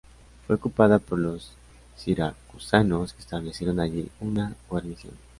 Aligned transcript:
Fue 0.47 0.55
ocupada 0.55 0.97
por 0.97 1.19
los 1.19 1.51
siracusanos 1.95 3.13
que 3.13 3.19
establecieron 3.21 3.79
allí 3.79 4.09
una 4.19 4.55
guarnición. 4.67 5.13